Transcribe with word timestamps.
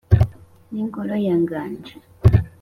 n’ingoro 0.71 1.13
yaganje 1.27 1.95